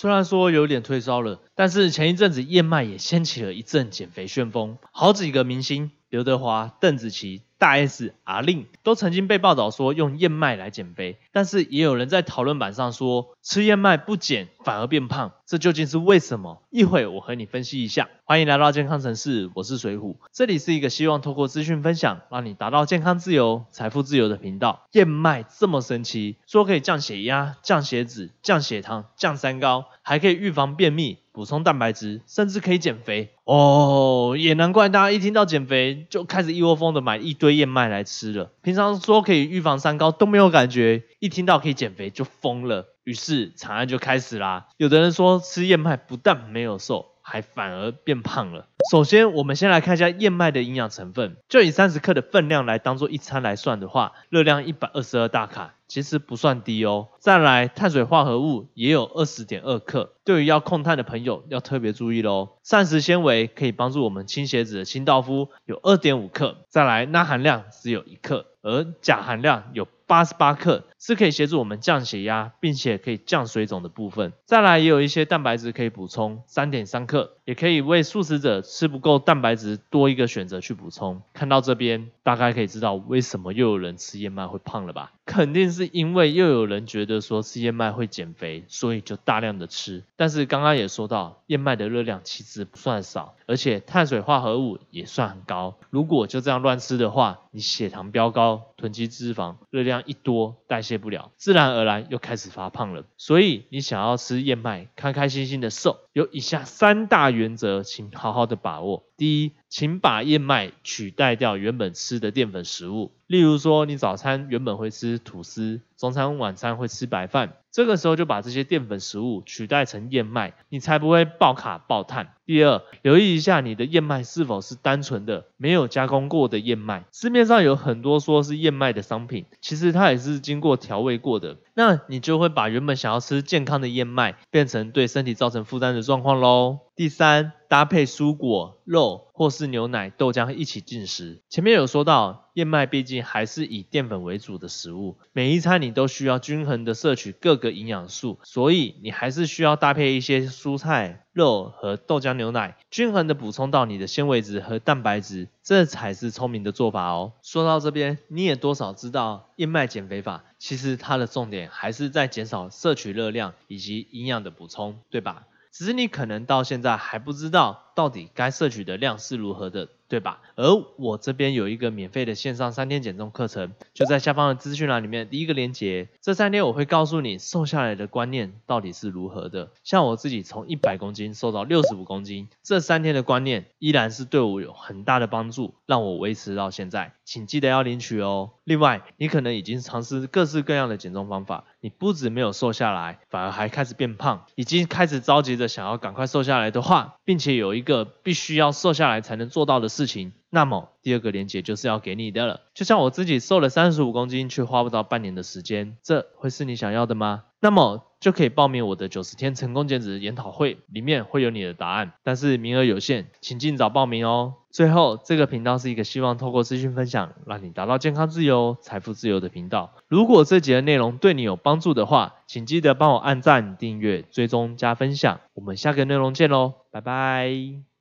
[0.00, 7.42] 虽然说有点退烧了，但是前一阵子燕麦也掀起了一阵减肥旋风，好几个明星刘德华、邓紫棋。
[7.58, 16.62] 大 S、阿令都曾经被报道说用燕麦来减肥，但是也有人在讨论板上说吃燕麦不减反而变胖，这究竟是为什么？
[16.70, 18.08] 一会我和你分析一下。
[18.24, 24.86] 欢迎来到健康城市，我是水虎，这里是一个希望透过资讯分享，让你达到健康自由、财富自由的频道。
[24.92, 31.18] 燕麦这么神奇，说可以降血压、降血脂、降血糖、降三高，还可以预防便秘。
[31.32, 38.50] 补充蛋白质，甚至可以减肥哦，也难怪大家一听到减肥就开始一窝蜂的买一堆燕麦来吃了。
[38.62, 44.66] 平常说可以预防三高都没有感觉，一听到可以减肥就疯了，于是惨案就开始啦。
[44.78, 47.06] 有的人说吃燕麦不但没有瘦。
[47.30, 48.68] 还反而变胖了。
[48.90, 51.36] 首先，我们先来看一下燕麦的营养成分。
[51.46, 57.08] 就以三十克的分量来当做一餐来算的话，热量一百二十二大卡，其实不算低哦。
[57.18, 62.56] 再来，碳水化合物也有二十点二克，对于要控碳的朋友要特别注意喽。
[62.62, 69.86] 膳食纤维可以帮助我们清血脂的清道夫有二点五克，再来钠含量只有一克，而钾含量有。
[70.08, 74.32] 八十八克是可以协助我们降血压，并且可以降水肿的部分。
[74.46, 81.20] 再来也有一些蛋白质可以补充，三点三克，也可以为素食者吃不够蛋白质多一个选择去补充。
[81.34, 85.12] 看到这边，大概可以知道为什么又有人吃燕麦会胖了吧？
[85.28, 90.02] 肯定是因为又有人觉得说吃燕麦会减肥，所以就大量的吃。
[90.16, 95.76] 但是刚刚也说到，燕麦的热量其实不算少，而且碳水化合物也算很高。
[95.90, 103.04] 如果就这样乱吃的话，你血糖飙高，囤积脂肪，热量一多代谢不了，自然而然又开始发胖了。
[103.18, 109.04] 所以你想要吃燕麦，开开心心的瘦，有以下三大原则，请好好的把握。
[109.18, 122.32] 第一，请把燕麦取代掉原本吃的淀粉食物，例如说你早餐原本会吃吐司，中餐晚餐会吃白饭，这个时候就把这些淀粉食物取代成燕麦，你才不会爆卡爆碳。
[122.48, 136.78] 第二，留意一下你的燕麦是否是单纯的没有加工过的燕麦，市面上有很多说是燕麦的商品，其实它也是经过调味过的，那你就会把原本想要吃健康的燕麦变成对身体造成负担的状况喽。
[136.96, 141.42] 第三，搭配蔬果、肉或是牛奶、豆浆一起进食。
[141.48, 157.32] 前面有说到，燕麦毕竟还是以淀粉为主的食物，每一餐你都需要均衡的摄取各个营养素，所以你还是需要搭配一些蔬菜、肉和豆浆、牛奶，均衡的补充到你的纤维质和蛋白质，这才是聪明的做法哦。
[157.42, 165.44] 说到这边，你也多少知道燕麦减肥法，其实它的重点还是在减少摄取热量以及营养的补充，对吧？
[165.70, 169.88] 只是你可能到现在还不知道到底该摄取的量是如何的。
[170.08, 170.40] 对吧？
[170.56, 170.64] 而
[170.96, 176.08] 我这边有一个免费的线上三天减重课程，就在下方的资讯栏里面第一个链接。
[176.22, 179.68] 这三天我会告诉你瘦下来的观念到底是如何的。
[179.84, 187.12] 像我自己从一百公斤瘦到六十五公斤，这三天的观念依然是对我有很大的帮助，让我维持到现在。
[187.26, 188.52] 请记得要领取哦。
[188.64, 199.88] 另外，你可能已经尝试各式各样的减重方法，你不止没有瘦下来，反而还开始变胖，已经开始着急着想要赶快瘦下来的话，并且有一个必须要瘦下来才能做到的。
[199.88, 202.60] 事情，那么第二个连接就是要给你的了。
[202.72, 207.44] 就像我自己瘦了三十五公斤，却花不到半年的时间，这会是你想要的吗？
[207.58, 214.54] 那么就可以报名我的九十天成功减脂研讨会，里面会有你的答案，但是名额有限，请尽早报名哦。
[214.70, 219.94] 最后，这个频道是一个希望透过资讯分享，让你达到健康自由、财富自由的频道。
[220.08, 225.40] 如果这节的内容对你有帮助的话，请记得帮我按赞、订阅、追踪、加分享。
[225.54, 227.97] 我们下个内容见喽，拜拜。